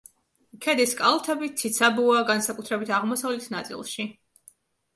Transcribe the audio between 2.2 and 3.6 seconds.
განსაკუთრებით აღმოსავლეთ